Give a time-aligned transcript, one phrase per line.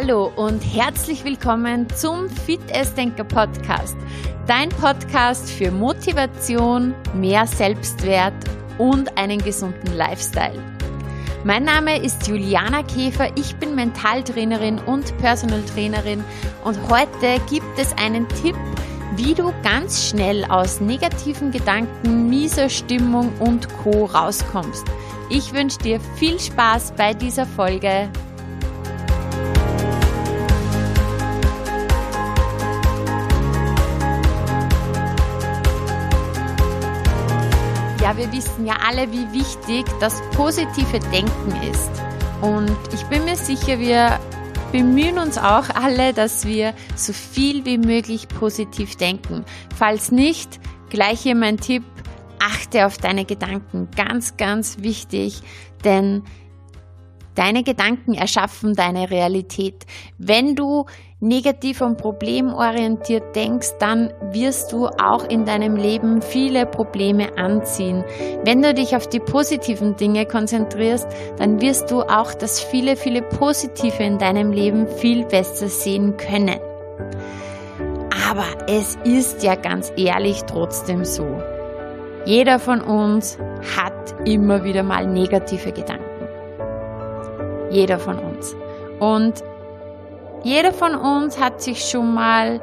[0.00, 2.60] Hallo und herzlich willkommen zum Fit
[2.96, 3.96] Denker Podcast.
[4.46, 8.32] Dein Podcast für Motivation, mehr Selbstwert
[8.78, 10.62] und einen gesunden Lifestyle.
[11.42, 16.22] Mein Name ist Juliana Käfer, ich bin Mentaltrainerin und Personal Trainerin
[16.62, 18.54] und heute gibt es einen Tipp,
[19.16, 24.84] wie du ganz schnell aus negativen Gedanken, mieser Stimmung und Co rauskommst.
[25.28, 28.08] Ich wünsche dir viel Spaß bei dieser Folge.
[38.08, 41.90] Ja, wir wissen ja alle, wie wichtig das positive Denken ist.
[42.40, 44.18] Und ich bin mir sicher, wir
[44.72, 49.44] bemühen uns auch alle, dass wir so viel wie möglich positiv denken.
[49.76, 50.58] Falls nicht,
[50.88, 51.84] gleich hier mein Tipp,
[52.38, 53.90] achte auf deine Gedanken.
[53.94, 55.42] Ganz, ganz wichtig,
[55.84, 56.22] denn
[57.38, 59.86] deine Gedanken erschaffen deine Realität.
[60.18, 60.86] Wenn du
[61.20, 68.04] negativ und problemorientiert denkst, dann wirst du auch in deinem Leben viele Probleme anziehen.
[68.44, 73.22] Wenn du dich auf die positiven Dinge konzentrierst, dann wirst du auch das viele, viele
[73.22, 76.58] Positive in deinem Leben viel besser sehen können.
[78.28, 81.40] Aber es ist ja ganz ehrlich trotzdem so.
[82.24, 83.38] Jeder von uns
[83.76, 86.07] hat immer wieder mal negative Gedanken.
[87.78, 88.56] Jeder von uns.
[88.98, 89.44] Und
[90.42, 92.60] jeder von uns hat sich schon mal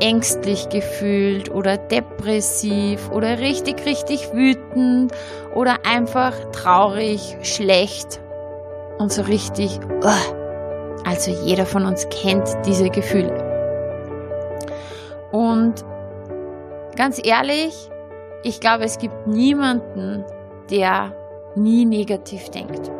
[0.00, 5.12] ängstlich gefühlt oder depressiv oder richtig, richtig wütend
[5.54, 8.20] oder einfach traurig, schlecht
[8.98, 9.80] und so richtig.
[11.06, 13.32] Also jeder von uns kennt diese Gefühle.
[15.32, 15.86] Und
[16.96, 17.88] ganz ehrlich,
[18.42, 20.22] ich glaube, es gibt niemanden,
[20.70, 21.12] der
[21.54, 22.90] nie negativ denkt.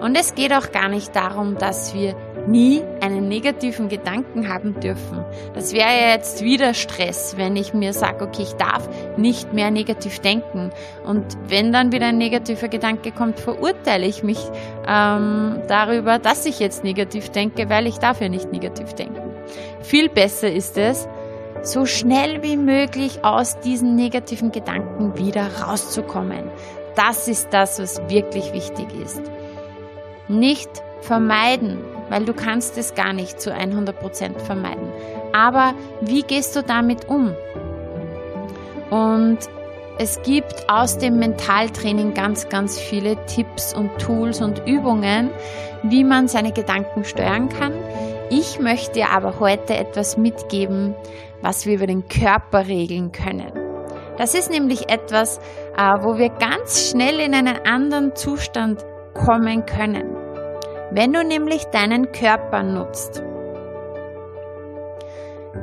[0.00, 2.14] Und es geht auch gar nicht darum, dass wir
[2.46, 5.24] nie einen negativen Gedanken haben dürfen.
[5.54, 9.70] Das wäre ja jetzt wieder Stress, wenn ich mir sage, okay, ich darf nicht mehr
[9.70, 10.70] negativ denken.
[11.06, 14.38] Und wenn dann wieder ein negativer Gedanke kommt, verurteile ich mich
[14.86, 19.22] ähm, darüber, dass ich jetzt negativ denke, weil ich darf ja nicht negativ denken.
[19.80, 21.08] Viel besser ist es,
[21.62, 26.50] so schnell wie möglich aus diesen negativen Gedanken wieder rauszukommen.
[26.96, 29.20] Das ist das, was wirklich wichtig ist.
[30.28, 30.70] Nicht
[31.02, 31.78] vermeiden,
[32.08, 34.88] weil du kannst es gar nicht zu 100% vermeiden.
[35.32, 37.34] Aber wie gehst du damit um?
[38.90, 39.38] Und
[39.98, 45.30] es gibt aus dem Mentaltraining ganz, ganz viele Tipps und Tools und Übungen,
[45.82, 47.72] wie man seine Gedanken steuern kann.
[48.30, 50.94] Ich möchte dir aber heute etwas mitgeben,
[51.42, 53.63] was wir über den Körper regeln können.
[54.16, 55.38] Das ist nämlich etwas,
[55.76, 60.16] äh, wo wir ganz schnell in einen anderen Zustand kommen können.
[60.90, 63.22] Wenn du nämlich deinen Körper nutzt,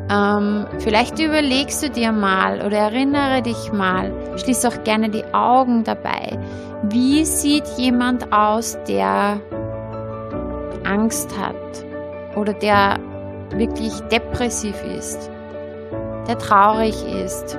[0.09, 5.83] ähm, vielleicht überlegst du dir mal oder erinnere dich mal, schließ auch gerne die Augen
[5.83, 6.37] dabei.
[6.83, 9.39] Wie sieht jemand aus, der
[10.83, 11.85] Angst hat
[12.35, 12.99] oder der
[13.51, 15.29] wirklich depressiv ist,
[16.27, 17.57] der traurig ist,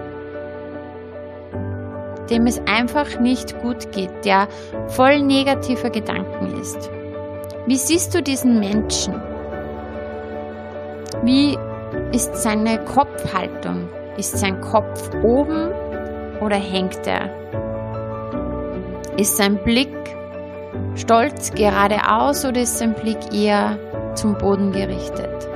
[2.32, 4.48] dem es einfach nicht gut geht, der
[4.88, 6.90] voll negativer Gedanken ist?
[7.66, 9.14] Wie siehst du diesen Menschen?
[11.22, 11.58] Wie
[12.12, 13.88] ist seine Kopfhaltung?
[14.16, 15.70] Ist sein Kopf oben
[16.40, 17.30] oder hängt er?
[19.18, 19.92] Ist sein Blick
[20.94, 23.78] stolz geradeaus oder ist sein Blick eher
[24.14, 25.48] zum Boden gerichtet?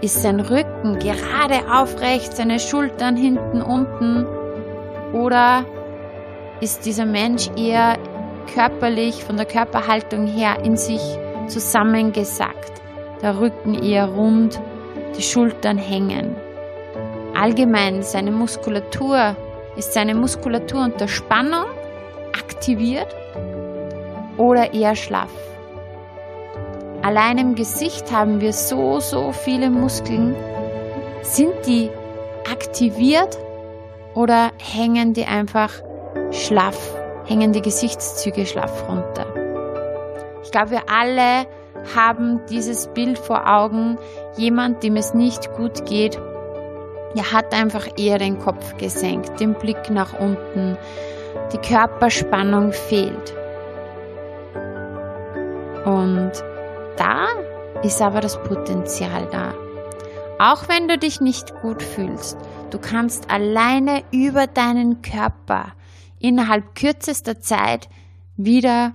[0.00, 4.26] Ist sein Rücken gerade aufrecht, seine Schultern hinten unten
[5.14, 5.64] oder
[6.60, 7.96] ist dieser Mensch eher
[8.52, 11.00] körperlich, von der Körperhaltung her in sich
[11.46, 12.72] zusammengesackt,
[13.22, 14.60] der Rücken eher rund,
[15.16, 16.34] die Schultern hängen.
[17.34, 19.36] Allgemein seine Muskulatur,
[19.76, 21.66] ist seine Muskulatur unter Spannung
[22.32, 23.14] aktiviert
[24.36, 25.30] oder eher schlaff.
[27.02, 30.34] Allein im Gesicht haben wir so, so viele Muskeln.
[31.22, 31.90] Sind die
[32.50, 33.38] aktiviert
[34.14, 35.70] oder hängen die einfach
[36.30, 36.94] schlaff?
[37.26, 39.26] hängen die Gesichtszüge schlaff runter.
[40.42, 41.46] Ich glaube, wir alle
[41.94, 43.98] haben dieses Bild vor Augen.
[44.36, 46.18] Jemand, dem es nicht gut geht,
[47.16, 50.76] er hat einfach eher den Kopf gesenkt, den Blick nach unten,
[51.52, 53.34] die Körperspannung fehlt.
[55.84, 56.32] Und
[56.96, 57.26] da
[57.82, 59.52] ist aber das Potenzial da.
[60.38, 62.36] Auch wenn du dich nicht gut fühlst,
[62.74, 65.74] du kannst alleine über deinen Körper
[66.18, 67.88] innerhalb kürzester Zeit
[68.36, 68.94] wieder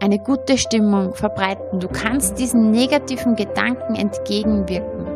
[0.00, 1.80] eine gute Stimmung verbreiten.
[1.80, 5.06] Du kannst diesen negativen Gedanken entgegenwirken.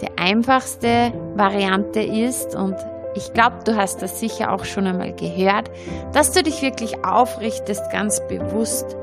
[0.00, 2.76] Die einfachste Variante ist, und
[3.14, 5.70] ich glaube, du hast das sicher auch schon einmal gehört,
[6.14, 8.96] dass du dich wirklich aufrichtest, ganz bewusst,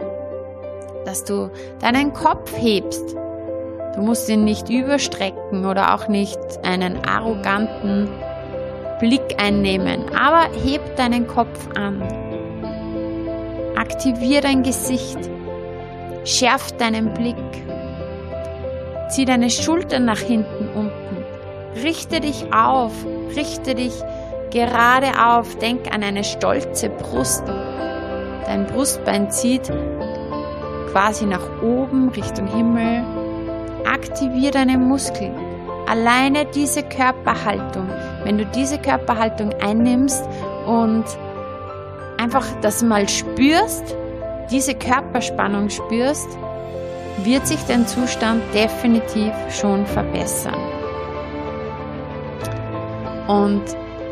[1.05, 3.15] dass du deinen Kopf hebst.
[3.95, 8.09] Du musst ihn nicht überstrecken oder auch nicht einen arroganten
[8.99, 12.01] Blick einnehmen, aber heb deinen Kopf an.
[13.75, 15.19] Aktivier dein Gesicht.
[16.25, 17.35] Schärf deinen Blick.
[19.09, 21.25] Zieh deine Schultern nach hinten unten.
[21.83, 22.93] Richte dich auf.
[23.35, 23.93] Richte dich
[24.51, 25.57] gerade auf.
[25.57, 27.43] Denk an eine stolze Brust.
[28.45, 29.71] Dein Brustbein zieht
[30.91, 33.22] quasi nach oben Richtung Himmel.
[33.85, 35.33] Aktivier deine Muskeln.
[35.87, 37.89] Alleine diese Körperhaltung,
[38.23, 40.23] wenn du diese Körperhaltung einnimmst
[40.65, 41.03] und
[42.17, 43.95] einfach das mal spürst,
[44.49, 46.27] diese Körperspannung spürst,
[47.23, 50.59] wird sich dein Zustand definitiv schon verbessern.
[53.27, 53.63] Und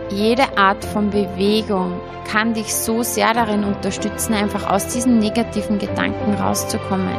[0.09, 6.33] jede Art von Bewegung kann dich so sehr darin unterstützen, einfach aus diesen negativen Gedanken
[6.33, 7.15] rauszukommen.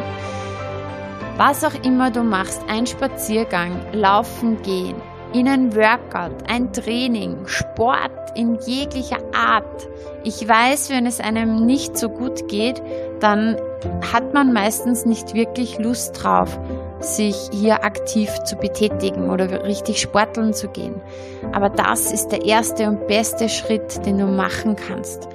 [1.44, 4.94] Was auch immer du machst, ein Spaziergang, laufen gehen,
[5.34, 9.88] in ein Workout, ein Training, Sport in jeglicher Art.
[10.22, 12.80] Ich weiß, wenn es einem nicht so gut geht,
[13.18, 13.56] dann
[14.12, 16.60] hat man meistens nicht wirklich Lust drauf,
[17.00, 21.02] sich hier aktiv zu betätigen oder richtig sporteln zu gehen.
[21.50, 25.28] Aber das ist der erste und beste Schritt, den du machen kannst.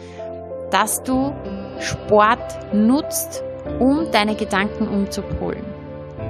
[0.71, 1.33] Dass du
[1.81, 3.43] Sport nutzt,
[3.81, 5.76] um deine Gedanken umzupolen.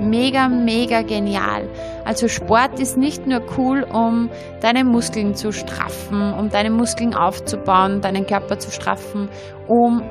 [0.01, 1.67] Mega, mega genial.
[2.05, 4.29] Also Sport ist nicht nur cool, um
[4.61, 9.29] deine Muskeln zu straffen, um deine Muskeln aufzubauen, deinen Körper zu straffen,
[9.67, 10.03] um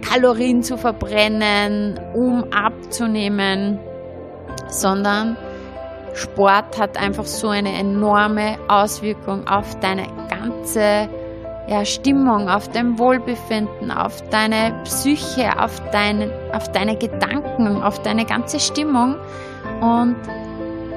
[0.00, 3.78] Kalorien zu verbrennen, um abzunehmen,
[4.68, 5.36] sondern
[6.14, 11.08] Sport hat einfach so eine enorme Auswirkung auf deine ganze
[11.68, 18.24] ja, Stimmung, auf dein Wohlbefinden, auf deine Psyche, auf, deine, auf deine Gedanken, auf deine
[18.24, 19.16] ganze Stimmung.
[19.80, 20.16] Und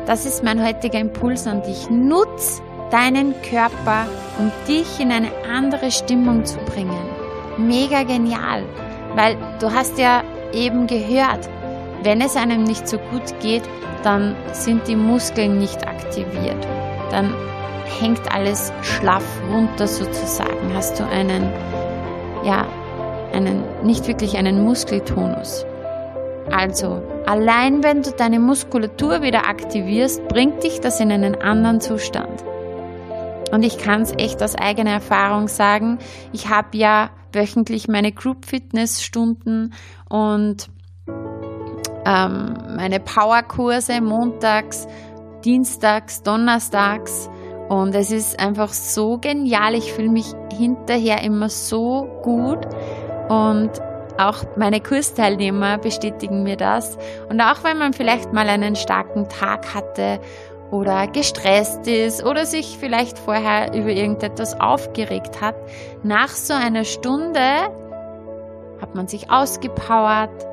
[0.06, 1.90] das ist mein heutiger Impuls an dich.
[1.90, 4.08] Nutz deinen Körper,
[4.40, 7.10] um dich in eine andere Stimmung zu bringen.
[7.58, 8.64] Mega genial,
[9.16, 10.24] weil du hast ja
[10.54, 11.50] eben gehört,
[12.04, 13.64] wenn es einem nicht so gut geht,
[14.04, 16.68] dann sind die Muskeln nicht aktiviert.
[17.10, 17.34] Dann
[17.86, 20.74] hängt alles schlaff runter sozusagen.
[20.74, 21.52] Hast du einen,
[22.44, 22.68] ja,
[23.34, 25.66] einen, nicht wirklich einen Muskeltonus.
[26.52, 32.44] Also, allein wenn du deine Muskulatur wieder aktivierst, bringt dich das in einen anderen Zustand.
[33.52, 36.00] Und ich kann es echt aus eigener Erfahrung sagen.
[36.34, 39.74] Ich habe ja wöchentlich meine Group Fitness Stunden
[40.10, 40.70] und
[42.06, 44.88] ähm, meine Powerkurse montags,
[45.44, 47.30] dienstags, donnerstags
[47.70, 49.74] und es ist einfach so genial.
[49.74, 52.60] Ich fühle mich hinterher immer so gut.
[53.30, 53.72] Und
[54.18, 56.98] auch meine Kursteilnehmer bestätigen mir das.
[57.30, 60.20] Und auch wenn man vielleicht mal einen starken Tag hatte
[60.72, 65.56] oder gestresst ist oder sich vielleicht vorher über irgendetwas aufgeregt hat,
[66.04, 67.40] nach so einer Stunde
[68.82, 70.46] hat man sich ausgepowert,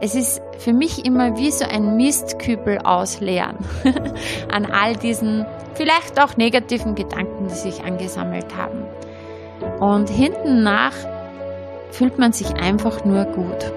[0.00, 3.56] es ist für mich immer wie so ein Mistkübel ausleeren
[4.52, 8.84] an all diesen vielleicht auch negativen Gedanken, die sich angesammelt haben.
[9.80, 10.94] Und hinten nach
[11.90, 13.72] fühlt man sich einfach nur gut.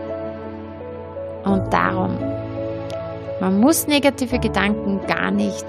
[1.46, 2.18] Und darum,
[3.40, 5.66] man muss negative Gedanken gar nicht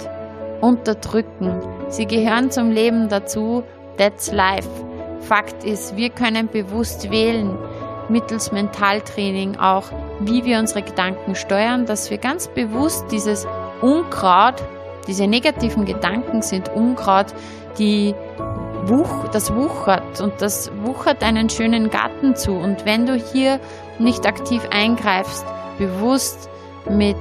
[0.60, 1.62] unterdrücken.
[1.88, 3.62] Sie gehören zum Leben dazu.
[3.96, 4.68] That's life.
[5.20, 7.56] Fakt ist, wir können bewusst wählen,
[8.10, 9.84] mittels Mentaltraining auch,
[10.20, 13.46] wie wir unsere Gedanken steuern, dass wir ganz bewusst dieses
[13.80, 14.62] Unkraut,
[15.06, 17.26] diese negativen Gedanken sind Unkraut,
[17.78, 18.14] die
[18.84, 22.52] Wuch, das wuchert und das wuchert einen schönen Garten zu.
[22.52, 23.60] Und wenn du hier
[23.98, 25.44] nicht aktiv eingreifst,
[25.78, 26.48] bewusst
[26.88, 27.16] mit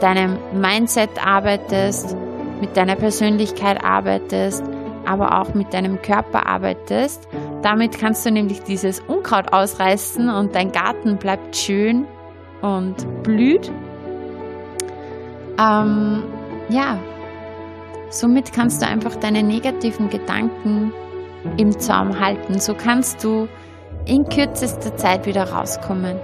[0.00, 2.16] deinem Mindset arbeitest,
[2.60, 4.64] mit deiner Persönlichkeit arbeitest,
[5.06, 7.28] aber auch mit deinem Körper arbeitest,
[7.62, 12.06] damit kannst du nämlich dieses Unkraut ausreißen und dein Garten bleibt schön
[12.62, 13.70] und blüht.
[15.58, 16.22] Ähm,
[16.68, 16.98] ja,
[18.08, 20.92] somit kannst du einfach deine negativen Gedanken
[21.56, 22.58] im Zaum halten.
[22.58, 23.48] So kannst du
[24.06, 26.18] in kürzester Zeit wieder rauskommen.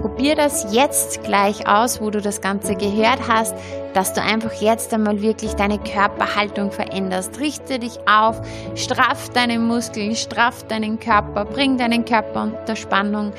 [0.00, 3.54] Probier das jetzt gleich aus, wo du das Ganze gehört hast,
[3.94, 7.38] dass du einfach jetzt einmal wirklich deine Körperhaltung veränderst.
[7.40, 8.40] Richte dich auf,
[8.74, 13.32] straff deine Muskeln, straff deinen Körper, bring deinen Körper unter Spannung.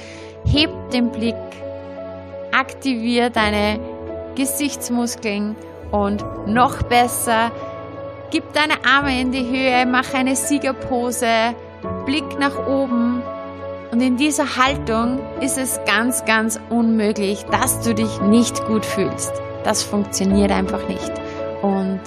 [0.45, 1.35] heb den Blick,
[2.51, 3.79] aktiviere deine
[4.35, 5.55] Gesichtsmuskeln
[5.91, 7.51] und noch besser,
[8.31, 11.55] gib deine Arme in die Höhe, mach eine Siegerpose,
[12.05, 13.21] Blick nach oben.
[13.93, 19.31] Und in dieser Haltung ist es ganz, ganz unmöglich, dass du dich nicht gut fühlst.
[19.63, 21.11] Das funktioniert einfach nicht.
[21.61, 21.99] Und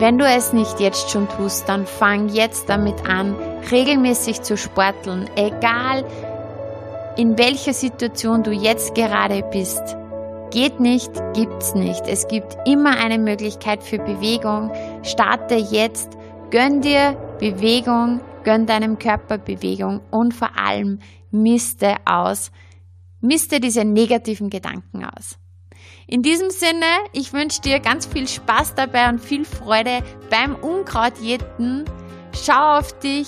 [0.00, 3.36] wenn du es nicht jetzt schon tust, dann fang jetzt damit an,
[3.70, 6.04] regelmäßig zu sporteln, egal
[7.16, 9.96] in welcher Situation du jetzt gerade bist.
[10.50, 12.08] Geht nicht, gibt's nicht.
[12.08, 14.72] Es gibt immer eine Möglichkeit für Bewegung.
[15.04, 16.18] Starte jetzt,
[16.50, 21.00] gönn dir Bewegung, gönn deinem Körper Bewegung und vor allem
[21.32, 22.52] miste aus,
[23.20, 25.36] miste diese negativen Gedanken aus.
[26.06, 31.84] In diesem Sinne, ich wünsche dir ganz viel Spaß dabei und viel Freude beim Unkrautjäten.
[32.40, 33.26] Schau auf dich,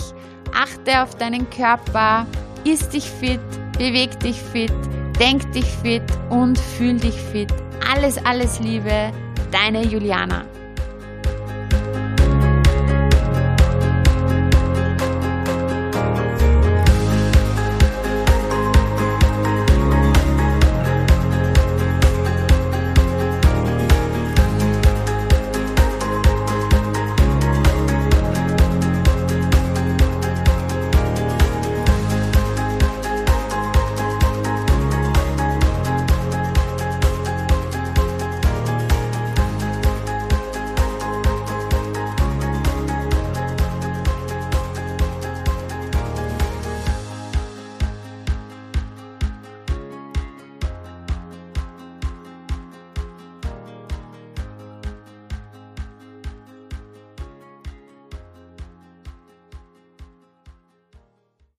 [0.55, 2.25] achte auf deinen Körper,
[2.65, 3.41] isst dich fit,
[3.77, 4.73] beweg dich fit,
[5.19, 7.53] denk dich fit und fühl dich fit.
[7.93, 9.13] Alles, alles Liebe,
[9.51, 10.45] deine Juliana.